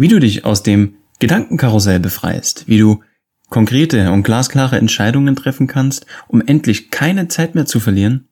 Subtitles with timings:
[0.00, 3.02] Wie du dich aus dem Gedankenkarussell befreist, wie du
[3.50, 8.26] konkrete und glasklare Entscheidungen treffen kannst, um endlich keine Zeit mehr zu verlieren,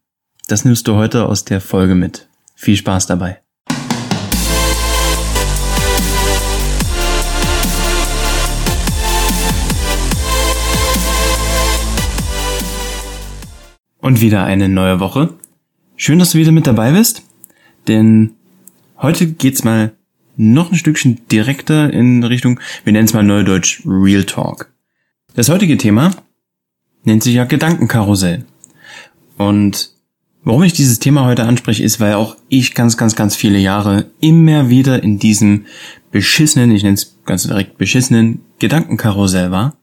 [0.47, 2.27] das nimmst du heute aus der Folge mit.
[2.55, 3.43] Viel Spaß dabei.
[13.99, 15.35] Und wieder eine neue Woche.
[15.97, 17.25] Schön, dass du wieder mit dabei bist,
[17.89, 18.37] denn
[18.97, 19.98] heute geht's mal
[20.39, 24.73] noch ein Stückchen direkter in Richtung, wir nennen es mal Neudeutsch Real Talk.
[25.35, 26.13] Das heutige Thema
[27.05, 28.47] nennt sich ja Gedankenkarussell.
[29.37, 29.91] Und
[30.45, 34.11] warum ich dieses Thema heute anspreche, ist, weil auch ich ganz, ganz, ganz viele Jahre
[34.21, 35.67] immer wieder in diesem
[36.13, 39.77] beschissenen, ich nenne es ganz direkt beschissenen Gedankenkarussell war,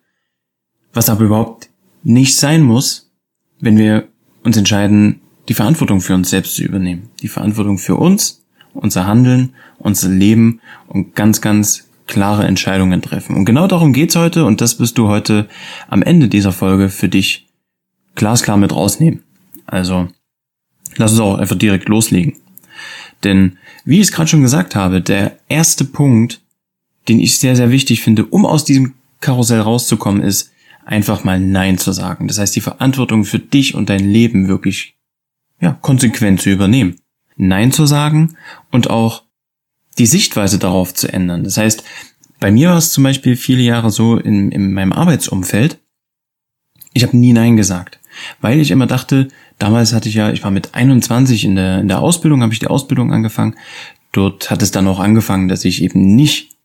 [0.94, 1.70] was aber überhaupt
[2.04, 3.12] nicht sein muss,
[3.60, 4.08] wenn wir
[4.44, 7.10] uns entscheiden, die Verantwortung für uns selbst zu übernehmen.
[7.22, 8.45] Die Verantwortung für uns
[8.76, 13.36] unser Handeln, unser Leben und ganz, ganz klare Entscheidungen treffen.
[13.36, 15.48] Und genau darum geht's heute und das wirst du heute
[15.88, 17.48] am Ende dieser Folge für dich
[18.14, 19.24] glasklar mit rausnehmen.
[19.66, 20.08] Also
[20.98, 22.36] lass uns auch einfach direkt loslegen.
[23.24, 26.42] Denn wie ich es gerade schon gesagt habe, der erste Punkt,
[27.08, 30.52] den ich sehr, sehr wichtig finde, um aus diesem Karussell rauszukommen, ist
[30.86, 32.28] einfach mal Nein zu sagen.
[32.28, 34.96] Das heißt, die Verantwortung für dich und dein Leben wirklich
[35.60, 36.98] ja, konsequent zu übernehmen.
[37.36, 38.36] Nein zu sagen
[38.72, 39.24] und auch
[39.98, 41.44] die Sichtweise darauf zu ändern.
[41.44, 41.84] Das heißt,
[42.40, 45.80] bei mir war es zum Beispiel viele Jahre so in, in meinem Arbeitsumfeld,
[46.94, 48.00] ich habe nie Nein gesagt,
[48.40, 49.28] weil ich immer dachte,
[49.60, 52.60] damals hatte ich ja, ich war mit 21 in der, in der Ausbildung, habe ich
[52.60, 53.56] die Ausbildung angefangen.
[54.14, 56.56] Dort hat es dann auch angefangen, dass ich eben nicht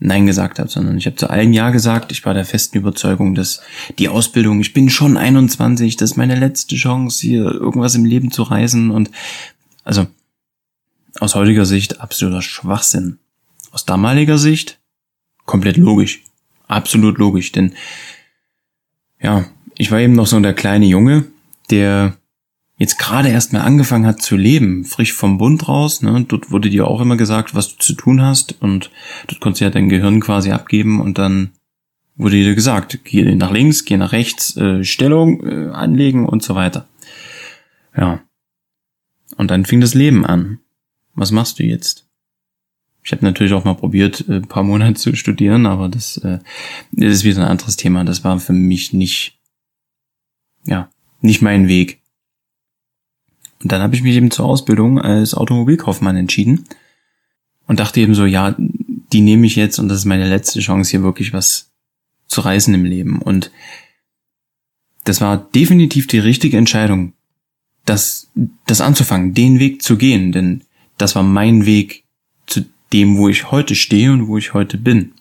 [0.00, 2.12] Nein gesagt habe, sondern ich habe zu allen Ja gesagt.
[2.12, 3.60] Ich war der festen Überzeugung, dass
[3.98, 8.30] die Ausbildung, ich bin schon 21, das ist meine letzte Chance, hier irgendwas im Leben
[8.30, 9.10] zu reisen und
[9.88, 10.06] also
[11.18, 13.18] aus heutiger Sicht absoluter Schwachsinn.
[13.70, 14.78] Aus damaliger Sicht
[15.46, 16.22] komplett logisch.
[16.66, 17.72] Absolut logisch, denn
[19.18, 19.46] ja,
[19.78, 21.24] ich war eben noch so der kleine Junge,
[21.70, 22.18] der
[22.76, 26.02] jetzt gerade erst mal angefangen hat zu leben, frisch vom Bund raus.
[26.02, 26.26] Ne?
[26.28, 28.90] Dort wurde dir auch immer gesagt, was du zu tun hast und
[29.26, 31.52] dort konntest du ja dein Gehirn quasi abgeben und dann
[32.14, 36.54] wurde dir gesagt, geh nach links, geh nach rechts, äh, Stellung äh, anlegen und so
[36.54, 36.86] weiter.
[37.96, 38.20] Ja,
[39.38, 40.58] und dann fing das Leben an.
[41.14, 42.06] Was machst du jetzt?
[43.02, 46.40] Ich habe natürlich auch mal probiert, ein äh, paar Monate zu studieren, aber das, äh,
[46.92, 48.04] das ist wieder ein anderes Thema.
[48.04, 49.38] Das war für mich nicht,
[50.66, 50.90] ja,
[51.22, 52.02] nicht mein Weg.
[53.62, 56.66] Und dann habe ich mich eben zur Ausbildung als Automobilkaufmann entschieden
[57.66, 60.90] und dachte eben so, ja, die nehme ich jetzt und das ist meine letzte Chance,
[60.90, 61.70] hier wirklich was
[62.26, 63.22] zu reißen im Leben.
[63.22, 63.50] Und
[65.04, 67.14] das war definitiv die richtige Entscheidung,
[67.88, 68.30] das,
[68.66, 70.62] das anzufangen, den Weg zu gehen, denn
[70.96, 72.04] das war mein Weg
[72.46, 75.12] zu dem, wo ich heute stehe und wo ich heute bin.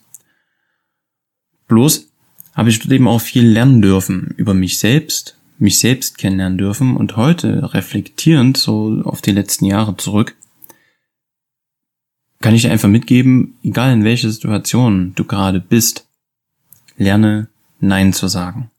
[1.67, 2.09] Bloß
[2.53, 6.95] habe ich dort eben auch viel lernen dürfen über mich selbst, mich selbst kennenlernen dürfen
[6.95, 10.35] und heute reflektierend so auf die letzten Jahre zurück,
[12.39, 16.07] kann ich dir einfach mitgeben, egal in welcher Situation du gerade bist,
[16.97, 18.71] lerne Nein zu sagen.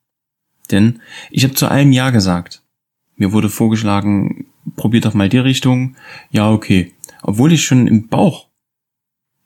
[0.70, 1.00] Denn
[1.30, 2.62] ich habe zu allem Ja gesagt.
[3.18, 4.46] Mir wurde vorgeschlagen,
[4.76, 5.96] probier doch mal die Richtung.
[6.30, 6.94] Ja, okay.
[7.22, 8.46] Obwohl ich schon im Bauch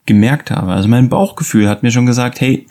[0.04, 2.66] gemerkt habe, also mein Bauchgefühl hat mir schon gesagt, hey,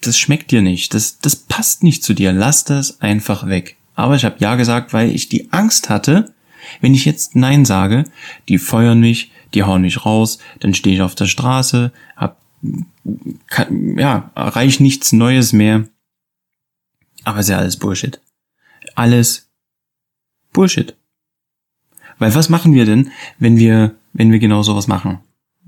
[0.00, 3.76] das schmeckt dir nicht, das, das passt nicht zu dir, lass das einfach weg.
[3.94, 6.34] Aber ich habe ja gesagt, weil ich die Angst hatte,
[6.80, 8.04] wenn ich jetzt Nein sage,
[8.48, 12.40] die feuern mich, die hauen mich raus, dann stehe ich auf der Straße, hab,
[13.46, 15.88] kann, ja, erreich nichts Neues mehr.
[17.24, 18.20] Aber ist ja alles Bullshit.
[18.94, 19.45] Alles
[20.56, 20.96] Bullshit.
[22.18, 25.20] Weil was machen wir denn, wenn wir, wenn wir genau sowas machen?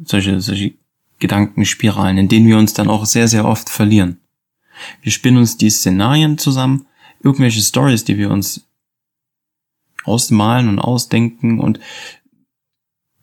[0.03, 0.73] Solche, solche
[1.19, 4.19] Gedankenspiralen, in denen wir uns dann auch sehr, sehr oft verlieren.
[5.03, 6.87] Wir spinnen uns die Szenarien zusammen,
[7.23, 8.67] irgendwelche Stories, die wir uns
[10.05, 11.81] ausmalen und ausdenken und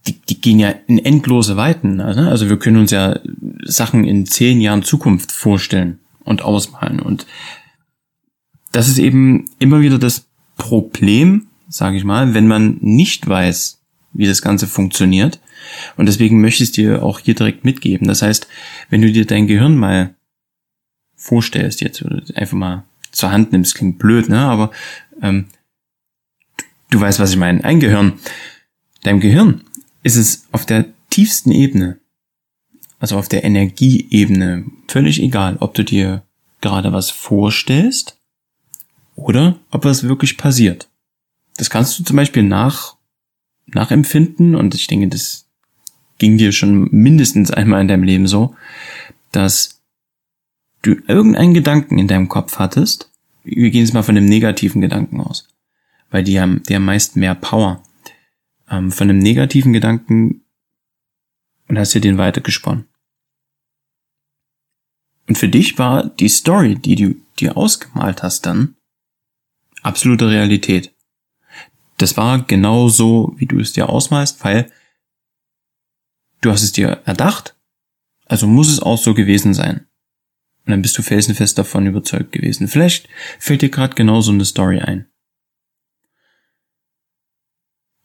[0.06, 1.96] die, die gehen ja in endlose Weiten.
[1.96, 2.30] Ne?
[2.30, 3.20] Also wir können uns ja
[3.64, 7.00] Sachen in zehn Jahren Zukunft vorstellen und ausmalen.
[7.00, 7.26] Und
[8.72, 10.28] das ist eben immer wieder das
[10.58, 13.80] Problem, sage ich mal, wenn man nicht weiß,
[14.14, 15.40] wie das Ganze funktioniert.
[15.98, 18.08] Und deswegen möchte ich es dir auch hier direkt mitgeben.
[18.08, 18.48] Das heißt,
[18.90, 20.16] wenn du dir dein Gehirn mal
[21.16, 22.04] vorstellst, jetzt
[22.36, 24.40] einfach mal zur Hand nimmst, klingt blöd, ne?
[24.40, 24.72] Aber
[25.22, 25.48] ähm,
[26.90, 27.64] du weißt, was ich meine.
[27.64, 28.14] Ein Gehirn.
[29.04, 29.62] Deinem Gehirn
[30.04, 32.00] ist es auf der tiefsten Ebene,
[33.00, 36.24] also auf der Energieebene, völlig egal, ob du dir
[36.62, 38.18] gerade was vorstellst
[39.16, 40.90] oder ob was wirklich passiert.
[41.58, 42.96] Das kannst du zum Beispiel nach,
[43.68, 45.48] nachempfinden und ich denke, das
[46.18, 48.56] ging dir schon mindestens einmal in deinem Leben so.
[49.32, 49.82] dass
[50.82, 53.12] du irgendeinen Gedanken in deinem Kopf hattest.
[53.44, 55.50] Wir gehen jetzt mal von dem negativen Gedanken aus,
[56.10, 57.84] weil die haben, die haben meist mehr Power.
[58.70, 60.46] Ähm, von einem negativen Gedanken
[61.68, 62.88] und hast dir den weitergesponnen.
[65.28, 68.76] Und für dich war die Story, die du dir ausgemalt hast dann,
[69.82, 70.95] absolute Realität.
[71.98, 74.72] Das war genau so, wie du es dir ausmalst, weil
[76.42, 77.56] du hast es dir erdacht,
[78.26, 79.88] also muss es auch so gewesen sein.
[80.66, 82.68] Und dann bist du felsenfest davon überzeugt gewesen.
[82.68, 83.08] Vielleicht
[83.40, 85.08] fällt dir gerade genau so eine Story ein.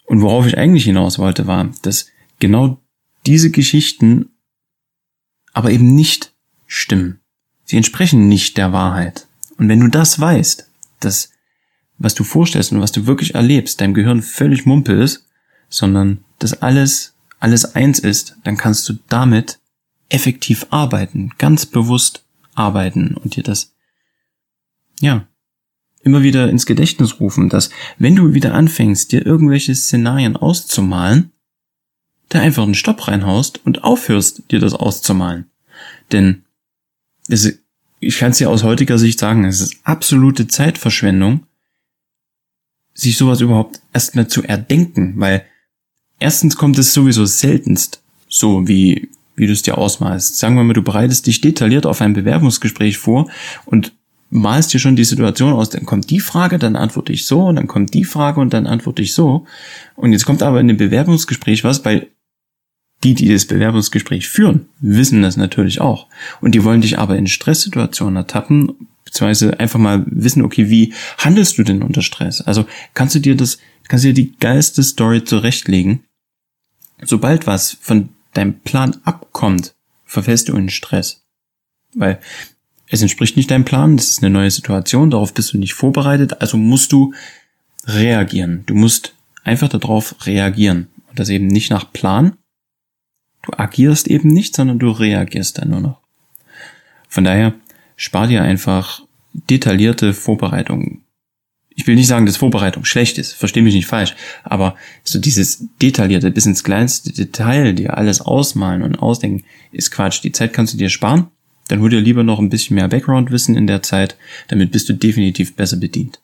[0.05, 2.07] Und worauf ich eigentlich hinaus wollte, war, dass
[2.39, 2.83] genau
[3.27, 4.31] diese Geschichten
[5.53, 6.35] aber eben nicht
[6.67, 7.21] stimmen.
[7.65, 9.29] Sie entsprechen nicht der Wahrheit.
[9.57, 10.69] Und wenn du das weißt,
[11.01, 11.33] dass
[12.00, 15.26] was du vorstellst und was du wirklich erlebst, deinem Gehirn völlig Mumpe ist,
[15.69, 19.61] sondern dass alles, alles eins ist, dann kannst du damit
[20.08, 22.25] effektiv arbeiten, ganz bewusst
[22.55, 23.75] arbeiten und dir das,
[25.00, 25.29] ja,
[26.02, 27.69] immer wieder ins Gedächtnis rufen, dass
[27.99, 31.32] wenn du wieder anfängst, dir irgendwelche Szenarien auszumalen,
[32.31, 35.50] da einfach einen Stopp reinhaust und aufhörst, dir das auszumalen.
[36.12, 36.44] Denn
[37.29, 37.58] es,
[37.99, 41.47] ich kann es dir aus heutiger Sicht sagen, es ist absolute Zeitverschwendung,
[42.95, 45.45] sich sowas überhaupt erstmal zu erdenken, weil
[46.19, 50.39] erstens kommt es sowieso seltenst so, wie, wie du es dir ausmalst.
[50.39, 53.31] Sagen wir mal, du bereitest dich detailliert auf ein Bewerbungsgespräch vor
[53.65, 53.93] und
[54.31, 57.57] malst dir schon die Situation aus, dann kommt die Frage, dann antworte ich so, und
[57.57, 59.45] dann kommt die Frage und dann antworte ich so.
[59.97, 62.07] Und jetzt kommt aber in dem Bewerbungsgespräch was, weil
[63.03, 66.07] die, die das Bewerbungsgespräch führen, wissen das natürlich auch.
[66.41, 71.59] Und die wollen dich aber in Stresssituationen ertappen, beziehungsweise einfach mal wissen, okay, wie handelst
[71.59, 72.41] du denn unter Stress?
[72.41, 73.59] Also kannst du dir das,
[73.89, 76.05] kannst du dir die geilste Story zurechtlegen.
[77.03, 79.75] Sobald was von deinem Plan abkommt,
[80.05, 81.23] verfällst du in Stress.
[81.95, 82.21] Weil
[82.87, 86.41] es entspricht nicht deinem Plan, das ist eine neue Situation, darauf bist du nicht vorbereitet,
[86.41, 87.15] also musst du
[87.87, 88.65] reagieren.
[88.67, 89.15] Du musst
[89.45, 90.89] einfach darauf reagieren.
[91.09, 92.37] Und das eben nicht nach Plan,
[93.43, 96.01] Du agierst eben nicht, sondern du reagierst dann nur noch.
[97.09, 97.55] Von daher
[98.00, 99.02] spar dir einfach
[99.50, 101.02] detaillierte Vorbereitungen.
[101.69, 104.75] Ich will nicht sagen, dass Vorbereitung schlecht ist, versteh mich nicht falsch, aber
[105.05, 110.25] so dieses detaillierte, bis ins kleinste Detail, dir alles ausmalen und ausdenken, ist Quatsch.
[110.25, 111.26] Die Zeit kannst du dir sparen,
[111.69, 114.17] dann hol dir lieber noch ein bisschen mehr Background-Wissen in der Zeit,
[114.49, 116.23] damit bist du definitiv besser bedient.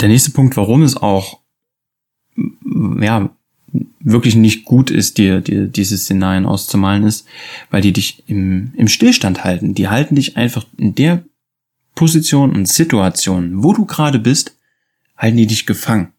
[0.00, 1.40] Der nächste Punkt, warum es auch
[3.00, 3.30] ja,
[4.04, 7.26] wirklich nicht gut ist, dir, dir diese Szenarien auszumalen ist,
[7.70, 9.74] weil die dich im, im Stillstand halten.
[9.74, 11.24] Die halten dich einfach in der
[11.94, 14.56] Position und Situation, wo du gerade bist,
[15.16, 16.12] halten die dich gefangen.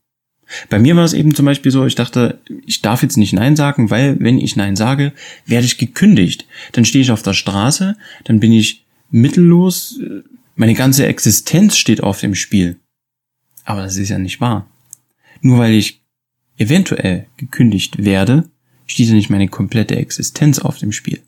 [0.69, 3.55] Bei mir war es eben zum Beispiel so, ich dachte, ich darf jetzt nicht Nein
[3.55, 5.11] sagen, weil wenn ich Nein sage,
[5.45, 6.45] werde ich gekündigt.
[6.71, 9.99] Dann stehe ich auf der Straße, dann bin ich mittellos,
[10.55, 12.79] meine ganze Existenz steht auf dem Spiel.
[13.63, 14.67] Aber das ist ja nicht wahr.
[15.41, 16.04] Nur weil ich
[16.57, 18.49] eventuell gekündigt werde,
[18.85, 21.21] steht ja nicht meine komplette Existenz auf dem Spiel.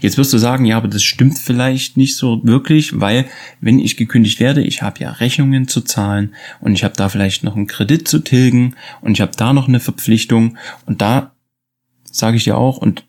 [0.00, 3.26] Jetzt wirst du sagen, ja, aber das stimmt vielleicht nicht so wirklich, weil
[3.60, 7.44] wenn ich gekündigt werde, ich habe ja Rechnungen zu zahlen und ich habe da vielleicht
[7.44, 10.56] noch einen Kredit zu tilgen und ich habe da noch eine Verpflichtung
[10.86, 11.34] und da
[12.10, 13.04] sage ich dir auch und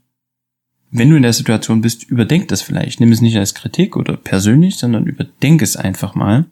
[0.90, 3.00] wenn du in der Situation bist, überdenk das vielleicht.
[3.00, 6.46] Nimm es nicht als Kritik oder persönlich, sondern überdenk es einfach mal.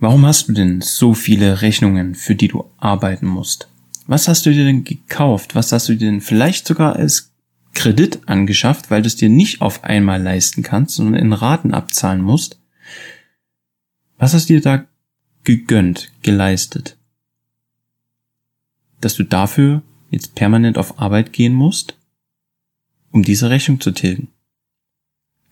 [0.00, 3.68] Warum hast du denn so viele Rechnungen, für die du arbeiten musst?
[4.06, 5.56] Was hast du dir denn gekauft?
[5.56, 7.32] Was hast du dir denn vielleicht sogar als
[7.74, 12.22] Kredit angeschafft, weil du es dir nicht auf einmal leisten kannst, sondern in Raten abzahlen
[12.22, 12.60] musst?
[14.18, 14.86] Was hast du dir da
[15.42, 16.96] gegönnt, geleistet?
[19.00, 21.96] Dass du dafür jetzt permanent auf Arbeit gehen musst,
[23.10, 24.28] um diese Rechnung zu tilgen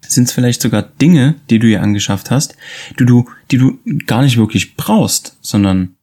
[0.08, 2.56] sind es vielleicht sogar Dinge, die du ihr angeschafft hast,
[2.98, 5.96] die du, die du gar nicht wirklich brauchst, sondern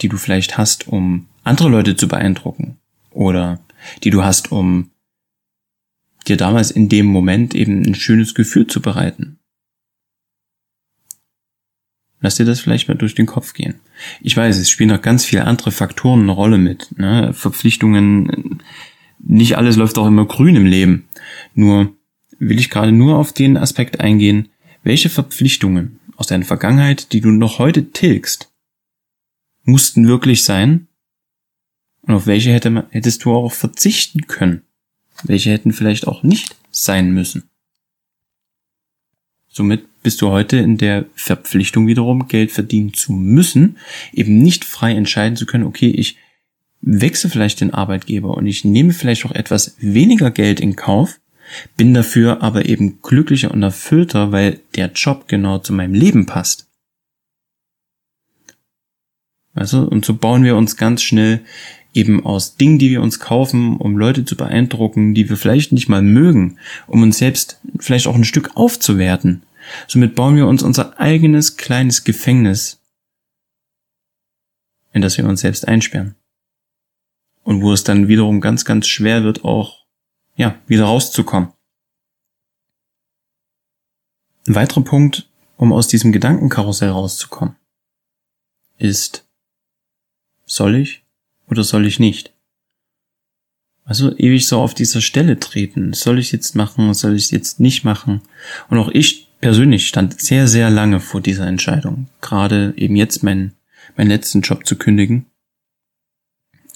[0.00, 2.78] die du vielleicht hast, um andere Leute zu beeindrucken
[3.10, 3.60] oder
[4.02, 4.90] die du hast, um
[6.28, 9.38] dir damals in dem Moment eben ein schönes Gefühl zu bereiten.
[12.20, 13.76] Lass dir das vielleicht mal durch den Kopf gehen.
[14.20, 16.98] Ich weiß, es spielen noch ganz viele andere Faktoren eine Rolle mit.
[16.98, 17.32] Ne?
[17.32, 18.62] Verpflichtungen,
[19.18, 21.08] nicht alles läuft auch immer grün im Leben.
[21.54, 21.96] Nur
[22.40, 24.48] will ich gerade nur auf den Aspekt eingehen,
[24.82, 28.50] welche Verpflichtungen aus deiner Vergangenheit, die du noch heute tilgst,
[29.62, 30.88] mussten wirklich sein
[32.02, 34.62] und auf welche hätte hättest du auch verzichten können.
[35.22, 37.44] Welche hätten vielleicht auch nicht sein müssen.
[39.48, 43.76] Somit bist du heute in der Verpflichtung wiederum, Geld verdienen zu müssen,
[44.12, 46.16] eben nicht frei entscheiden zu können, okay, ich
[46.80, 51.20] wechsle vielleicht den Arbeitgeber und ich nehme vielleicht auch etwas weniger Geld in Kauf,
[51.76, 56.66] bin dafür aber eben glücklicher und erfüllter, weil der Job genau zu meinem Leben passt.
[59.54, 61.40] Also, und so bauen wir uns ganz schnell
[61.92, 65.88] eben aus Dingen, die wir uns kaufen, um Leute zu beeindrucken, die wir vielleicht nicht
[65.88, 69.42] mal mögen, um uns selbst vielleicht auch ein Stück aufzuwerten.
[69.86, 72.80] Somit bauen wir uns unser eigenes kleines Gefängnis,
[74.92, 76.14] in das wir uns selbst einsperren.
[77.42, 79.79] Und wo es dann wiederum ganz, ganz schwer wird, auch,
[80.40, 81.50] ja, wieder rauszukommen.
[84.46, 85.28] Ein weiterer Punkt,
[85.58, 87.56] um aus diesem Gedankenkarussell rauszukommen,
[88.78, 89.28] ist,
[90.46, 91.04] soll ich
[91.46, 92.32] oder soll ich nicht?
[93.84, 95.92] Also ewig so auf dieser Stelle treten.
[95.92, 98.22] Soll ich jetzt machen, soll ich jetzt nicht machen?
[98.70, 102.08] Und auch ich persönlich stand sehr, sehr lange vor dieser Entscheidung.
[102.22, 103.56] Gerade eben jetzt meinen,
[103.94, 105.26] meinen letzten Job zu kündigen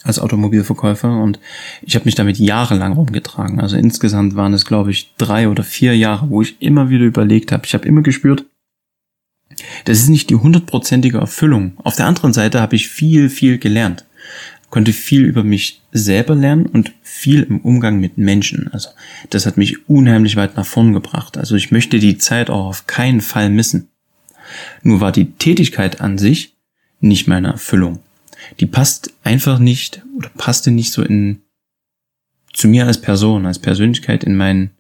[0.04, 1.40] als Automobilverkäufer und
[1.82, 3.61] ich habe mich damit jahrelang rumgetragen.
[3.61, 7.50] Also insgesamt waren es, glaube ich, drei oder vier Jahre, wo ich immer wieder überlegt
[7.50, 7.64] habe.
[7.66, 8.44] Ich habe immer gespürt,
[9.84, 11.73] das ist nicht die hundertprozentige Erfüllung.
[11.82, 14.04] Auf der anderen Seite habe ich viel, viel gelernt
[14.75, 18.73] konnte viel über mich selber lernen und viel im Umgang mit Menschen.
[18.73, 18.88] Also
[19.30, 21.38] das hat mich unheimlich weit nach vorn gebracht.
[21.38, 23.87] Also ich möchte die Zeit auch auf keinen Fall missen.
[24.82, 26.54] Nur war die Tätigkeit an sich
[26.99, 28.00] nicht meine Erfüllung.
[28.60, 31.42] Die passt einfach nicht oder passte nicht so in
[32.52, 34.70] zu mir als Person, als Persönlichkeit in mein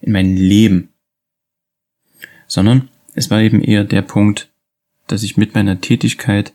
[0.00, 0.90] in mein Leben.
[2.46, 4.48] Sondern es war eben eher der Punkt,
[5.08, 6.52] dass ich mit meiner Tätigkeit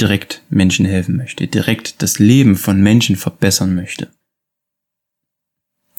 [0.00, 4.10] direkt Menschen helfen möchte, direkt das Leben von Menschen verbessern möchte.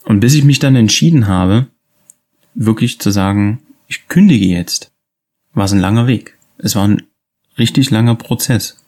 [0.06, 1.68] Und bis ich mich dann entschieden habe,
[2.54, 4.92] wirklich zu sagen, ich kündige jetzt,
[5.54, 6.38] war es ein langer Weg.
[6.58, 7.04] Es war ein
[7.58, 8.83] richtig langer Prozess.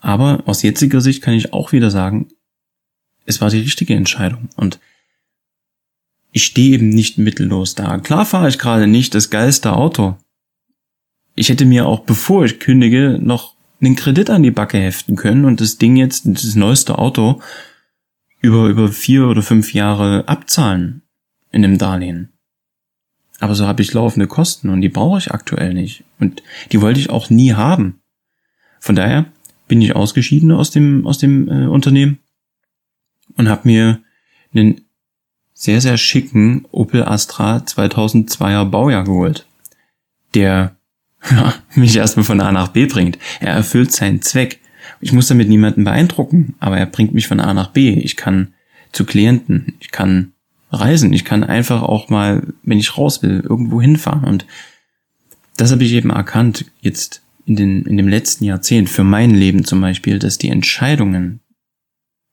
[0.00, 2.28] Aber aus jetziger Sicht kann ich auch wieder sagen,
[3.26, 4.48] es war die richtige Entscheidung.
[4.56, 4.78] Und
[6.32, 7.98] ich stehe eben nicht mittellos da.
[7.98, 10.16] Klar fahre ich gerade nicht das geilste Auto.
[11.34, 15.44] Ich hätte mir auch, bevor ich kündige, noch einen Kredit an die Backe heften können
[15.44, 17.40] und das Ding jetzt, das neueste Auto,
[18.40, 21.02] über, über vier oder fünf Jahre abzahlen
[21.50, 22.32] in einem Darlehen.
[23.40, 26.04] Aber so habe ich laufende Kosten und die brauche ich aktuell nicht.
[26.18, 26.42] Und
[26.72, 28.00] die wollte ich auch nie haben.
[28.80, 29.26] Von daher
[29.68, 32.18] bin ich ausgeschieden aus dem, aus dem äh, Unternehmen
[33.36, 34.00] und habe mir
[34.54, 34.82] einen
[35.54, 39.46] sehr, sehr schicken Opel Astra 2002er Baujahr geholt.
[40.34, 40.76] Der
[41.30, 43.18] ja, mich erstmal von A nach B bringt.
[43.40, 44.60] Er erfüllt seinen Zweck.
[45.00, 47.90] Ich muss damit niemanden beeindrucken, aber er bringt mich von A nach B.
[47.94, 48.52] Ich kann
[48.92, 50.32] zu Klienten, ich kann
[50.70, 54.24] reisen, ich kann einfach auch mal, wenn ich raus will, irgendwo hinfahren.
[54.24, 54.46] Und
[55.56, 59.64] das habe ich eben erkannt, jetzt in, den, in dem letzten Jahrzehnt, für mein Leben
[59.64, 61.40] zum Beispiel, dass die Entscheidungen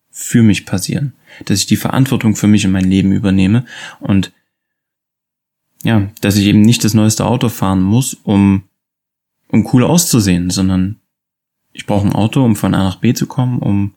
[0.09, 1.13] für mich passieren,
[1.45, 3.65] dass ich die Verantwortung für mich in mein Leben übernehme
[3.99, 4.31] und
[5.83, 8.63] ja, dass ich eben nicht das neueste Auto fahren muss, um
[9.51, 10.99] um cool auszusehen, sondern
[11.73, 13.93] ich brauche ein Auto, um von A nach B zu kommen, um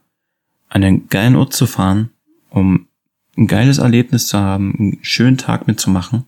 [0.68, 2.10] an einen geilen Ort zu fahren,
[2.50, 2.88] um
[3.36, 6.24] ein geiles Erlebnis zu haben, einen schönen Tag mitzumachen.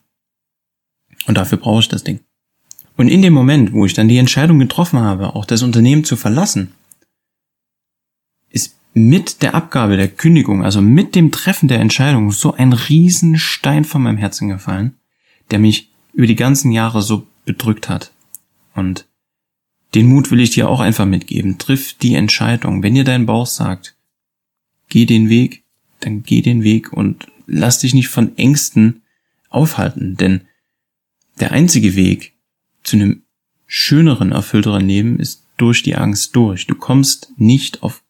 [1.27, 2.21] Und dafür brauche ich das Ding.
[2.97, 6.17] Und in dem Moment, wo ich dann die Entscheidung getroffen habe, auch das Unternehmen zu
[6.17, 6.73] verlassen,
[8.49, 13.85] ist mit der Abgabe der Kündigung, also mit dem Treffen der Entscheidung, so ein Riesenstein
[13.85, 14.95] von meinem Herzen gefallen,
[15.51, 18.13] der mich über die ganzen Jahre so bedrückt hat.
[18.75, 19.07] Und
[19.95, 21.59] den Mut will ich dir auch einfach mitgeben.
[21.59, 22.83] Triff die Entscheidung.
[22.83, 23.95] Wenn dir dein Bauch sagt,
[24.89, 25.63] geh den Weg,
[26.01, 29.03] dann geh den Weg und lass dich nicht von Ängsten
[29.49, 30.17] aufhalten.
[30.17, 30.43] Denn
[31.41, 32.36] der einzige Weg
[32.87, 33.23] zu einem
[33.67, 36.67] schöneren, erfüllteren Leben ist durch die Angst durch.
[36.67, 38.03] Du kommst nicht auf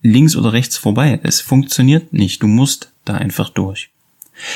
[0.00, 1.20] links oder rechts vorbei.
[1.22, 2.42] Es funktioniert nicht.
[2.42, 3.90] Du musst da einfach durch.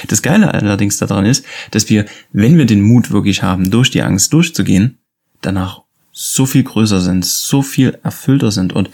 [0.08, 4.02] Das Geile allerdings daran ist, dass wir, wenn wir den Mut wirklich haben, durch die
[4.02, 4.98] Angst durchzugehen,
[5.40, 5.82] danach
[6.12, 8.90] so viel größer sind, so viel erfüllter sind und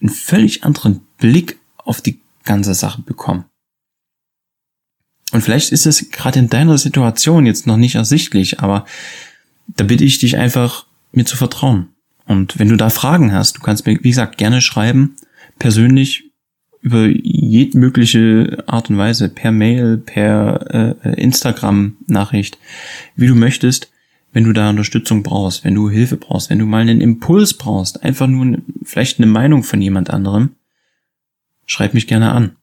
[0.00, 3.46] einen völlig anderen Blick auf die ganze Sache bekommen.
[5.32, 8.84] Und vielleicht ist es gerade in deiner Situation jetzt noch nicht ersichtlich, aber
[9.66, 11.88] da bitte ich dich einfach, mir zu vertrauen.
[12.26, 15.16] Und wenn du da Fragen hast, du kannst mir, wie gesagt, gerne schreiben,
[15.58, 16.24] persönlich
[16.80, 22.58] über jede mögliche Art und Weise, per Mail, per äh, Instagram-Nachricht,
[23.16, 23.90] wie du möchtest
[24.34, 28.02] wenn du da Unterstützung brauchst, wenn du Hilfe brauchst, wenn du mal einen Impuls brauchst,
[28.02, 30.56] einfach nur vielleicht eine Meinung von jemand anderem,
[31.66, 32.56] schreib mich gerne an.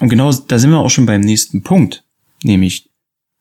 [0.00, 2.02] Und genau da sind wir auch schon beim nächsten Punkt,
[2.42, 2.87] nämlich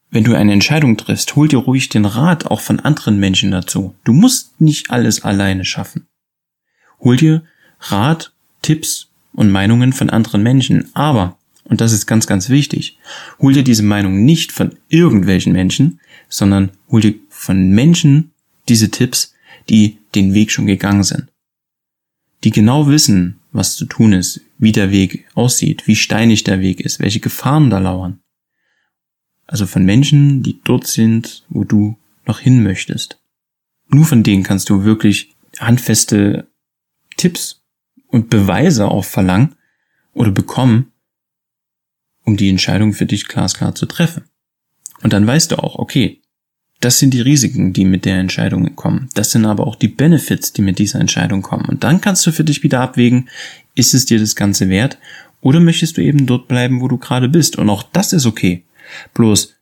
[0.10, 3.96] wenn du eine Entscheidung triffst, hol dir ruhig den Rat auch von anderen Menschen dazu.
[4.04, 6.08] Du musst nicht alles alleine schaffen.
[7.00, 7.44] Hol dir
[7.80, 10.90] Rat, Tipps und Meinungen von anderen Menschen.
[10.96, 12.98] Aber, und das ist ganz, ganz wichtig,
[13.40, 16.00] hol dir diese Meinung nicht von irgendwelchen Menschen,
[16.30, 18.32] sondern hol dir von Menschen
[18.70, 19.34] diese Tipps,
[19.70, 21.28] die den Weg schon gegangen sind.
[22.44, 26.80] Die genau wissen, was zu tun ist, wie der Weg aussieht, wie steinig der Weg
[26.80, 28.20] ist, welche Gefahren da lauern.
[29.48, 33.20] Also von Menschen, die dort sind, wo du noch hin möchtest.
[33.90, 36.48] Nur von denen kannst du wirklich handfeste
[37.16, 37.62] Tipps
[38.08, 39.56] und Beweise auch verlangen
[40.14, 40.92] oder bekommen,
[42.24, 44.26] um die Entscheidung für dich glasklar zu treffen.
[45.02, 46.22] Und dann weißt du auch, okay,
[46.80, 49.10] das sind die Risiken, die mit der Entscheidung kommen.
[49.16, 51.66] Das sind aber auch die Benefits, die mit dieser Entscheidung kommen.
[51.66, 53.30] Und dann kannst du für dich wieder abwägen,
[53.74, 55.00] ist es dir das Ganze wert
[55.42, 57.58] oder möchtest du eben dort bleiben, wo du gerade bist.
[57.58, 58.64] Und auch das ist okay.
[59.14, 59.56] Bloß,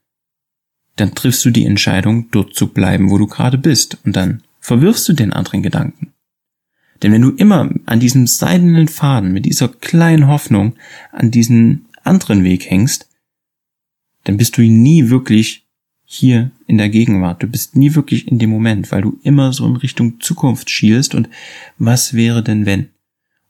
[0.95, 3.97] dann triffst du die Entscheidung, dort zu bleiben, wo du gerade bist.
[4.05, 6.13] Und dann verwirfst du den anderen Gedanken.
[7.03, 10.75] Denn wenn du immer an diesem seidenen Faden mit dieser kleinen Hoffnung
[11.11, 13.09] an diesen anderen Weg hängst,
[14.23, 15.65] dann bist du nie wirklich
[16.03, 17.43] hier in der Gegenwart.
[17.43, 21.15] Du bist nie wirklich in dem Moment, weil du immer so in Richtung Zukunft schielst
[21.15, 21.29] und
[21.77, 22.89] was wäre denn wenn?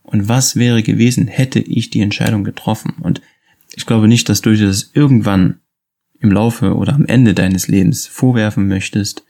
[0.03, 2.95] Und was wäre gewesen, hätte ich die Entscheidung getroffen?
[3.01, 3.21] Und
[3.75, 5.59] ich glaube nicht, dass du dir das irgendwann
[6.25, 9.23] im Laufe oder am Ende deines Lebens vorwerfen möchtest,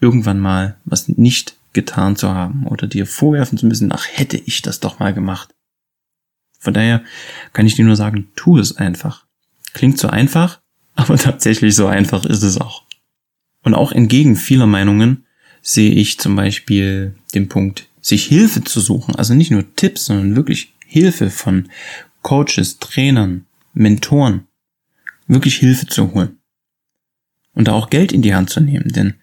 [0.00, 4.62] irgendwann mal was nicht getan zu haben oder dir vorwerfen zu müssen, ach hätte ich
[4.62, 5.54] das doch mal gemacht.
[6.58, 7.02] Von daher
[7.52, 9.26] kann ich dir nur sagen, tu es einfach.
[9.74, 10.60] Klingt so einfach,
[10.94, 12.84] aber tatsächlich so einfach ist es auch.
[13.62, 15.24] Und auch entgegen vieler Meinungen
[15.62, 19.14] sehe ich zum Beispiel den Punkt, sich Hilfe zu suchen.
[19.14, 21.68] Also nicht nur Tipps, sondern wirklich Hilfe von
[22.22, 24.48] Coaches, Trainern, Mentoren.
[25.26, 26.38] Wirklich Hilfe zu holen.
[27.54, 28.92] Und da auch Geld in die Hand zu nehmen.
[28.92, 29.14] Denn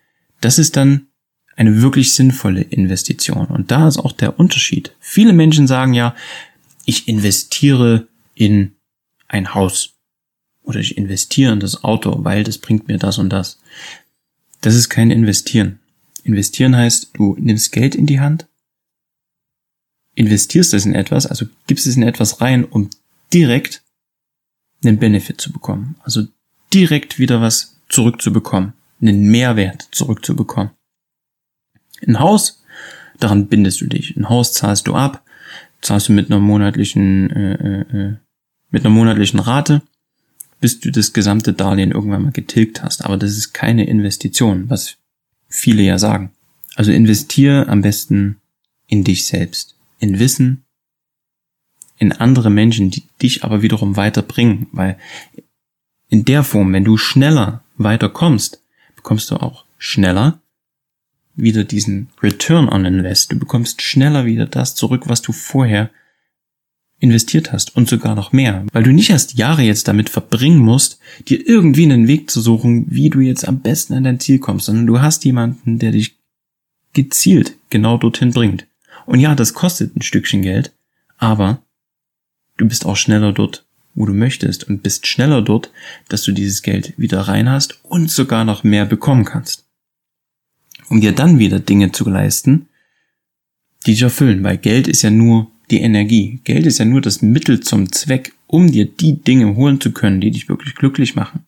[0.41, 1.08] das ist dann
[1.56, 3.48] eine wirklich sinnvolle Investition.
[3.48, 4.96] Und da ist auch der Unterschied.
[5.00, 6.15] Viele Menschen sagen ja,
[6.86, 8.75] ich investiere in
[9.27, 9.96] ein Haus
[10.63, 13.60] oder ich investiere in das Auto, weil das bringt mir das und das.
[14.62, 15.80] Das ist kein Investieren.
[16.23, 18.47] Investieren heißt, du nimmst Geld in die Hand,
[20.15, 22.89] investierst es in etwas, also gibst es in etwas rein, um
[23.34, 23.84] direkt
[24.84, 25.96] einen Benefit zu bekommen.
[26.04, 26.28] Also
[26.74, 30.72] direkt wieder was zurückzubekommen, einen Mehrwert zurückzubekommen.
[32.08, 32.63] Ein Haus,
[33.20, 34.15] daran bindest du dich.
[34.15, 35.24] Ein Haus zahlst du ab,
[35.82, 38.15] zahlst du mit einer monatlichen, äh, äh, äh
[38.72, 39.82] mit einer monatlichen Rate
[40.60, 43.06] bis du das gesamte Darlehen irgendwann mal getilgt hast.
[43.06, 44.98] Aber das ist keine Investition, was
[45.48, 46.32] viele ja sagen.
[46.76, 48.38] Also investiere am besten
[48.88, 50.63] in dich selbst, in Wissen,
[51.99, 54.97] in andere Menschen, die dich aber wiederum weiterbringen, weil
[56.07, 58.62] in der Form, wenn du schneller weiterkommst,
[58.95, 60.39] bekommst du auch schneller
[61.35, 63.31] wieder diesen Return on Invest.
[63.31, 65.89] Du bekommst schneller wieder das zurück, was du vorher
[66.99, 70.99] investiert hast und sogar noch mehr, weil du nicht erst Jahre jetzt damit verbringen musst,
[71.27, 74.65] dir irgendwie einen Weg zu suchen, wie du jetzt am besten an dein Ziel kommst,
[74.65, 76.17] sondern du hast jemanden, der dich
[76.93, 78.67] gezielt genau dorthin bringt.
[79.05, 80.73] Und ja, das kostet ein Stückchen Geld,
[81.17, 81.62] aber
[82.60, 85.72] du bist auch schneller dort, wo du möchtest und bist schneller dort,
[86.10, 89.65] dass du dieses Geld wieder rein hast und sogar noch mehr bekommen kannst.
[90.89, 92.67] Um dir dann wieder Dinge zu leisten,
[93.86, 96.41] die dich erfüllen, weil Geld ist ja nur die Energie.
[96.43, 100.19] Geld ist ja nur das Mittel zum Zweck, um dir die Dinge holen zu können,
[100.19, 101.45] die dich wirklich glücklich machen.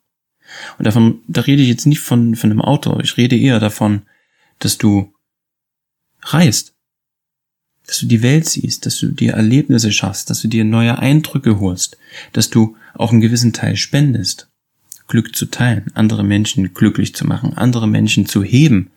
[0.78, 3.00] Und davon, da rede ich jetzt nicht von, von einem Auto.
[3.00, 4.04] Ich rede eher davon,
[4.60, 5.14] dass du
[6.22, 6.76] reist.
[7.92, 11.60] Dass du die Welt siehst, dass du dir Erlebnisse schaffst, dass du dir neue Eindrücke
[11.60, 11.98] holst,
[12.32, 14.48] dass du auch einen gewissen Teil spendest.
[15.08, 18.92] Glück zu teilen, andere Menschen glücklich zu machen, andere Menschen zu heben,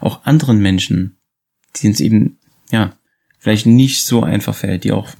[0.00, 1.16] auch anderen Menschen,
[1.76, 2.38] die es eben,
[2.72, 2.96] ja,
[3.38, 5.10] vielleicht nicht so einfach fällt, die auch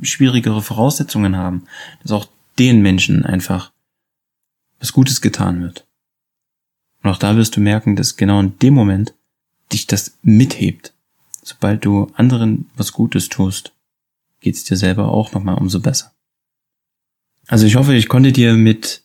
[0.00, 1.64] schwierigere Voraussetzungen haben,
[2.02, 2.26] dass auch
[2.58, 3.70] den Menschen einfach
[4.80, 5.86] was Gutes getan wird.
[7.02, 9.12] Und auch da wirst du merken, dass genau in dem Moment
[9.74, 10.94] dich das mithebt.
[11.48, 13.72] Sobald du anderen was Gutes tust,
[14.40, 16.12] geht's dir selber auch nochmal umso besser.
[17.46, 19.02] Also ich hoffe, ich konnte dir mit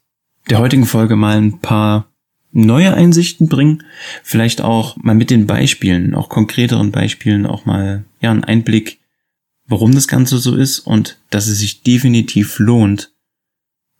[0.49, 2.11] der heutigen Folge mal ein paar
[2.51, 3.85] neue Einsichten bringen,
[4.23, 8.99] vielleicht auch mal mit den Beispielen, auch konkreteren Beispielen auch mal ja einen Einblick,
[9.65, 13.13] warum das Ganze so ist und dass es sich definitiv lohnt,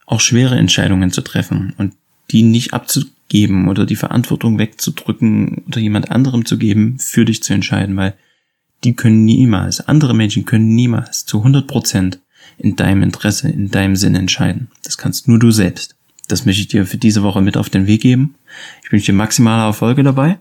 [0.04, 1.94] auch schwere Entscheidungen zu treffen und
[2.30, 7.54] die nicht abzugeben oder die Verantwortung wegzudrücken oder jemand anderem zu geben, für dich zu
[7.54, 8.14] entscheiden, weil
[8.84, 12.20] die können niemals, andere Menschen können niemals zu 100 Prozent
[12.58, 14.68] in deinem Interesse, in deinem Sinn entscheiden.
[14.82, 15.96] Das kannst nur du selbst.
[16.28, 18.36] Das möchte ich dir für diese Woche mit auf den Weg geben.
[18.82, 20.40] Ich wünsche dir maximale Erfolge dabei.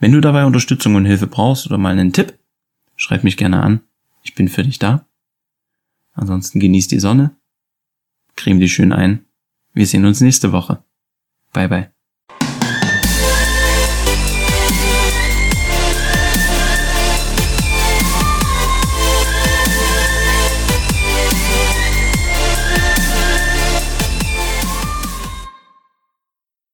[0.00, 2.38] Wenn du dabei Unterstützung und Hilfe brauchst oder mal einen Tipp,
[2.96, 3.80] schreib mich gerne an.
[4.22, 5.06] Ich bin für dich da.
[6.14, 7.36] Ansonsten genießt die Sonne,
[8.34, 9.24] creme die schön ein.
[9.72, 10.82] Wir sehen uns nächste Woche.
[11.52, 11.97] Bye bye.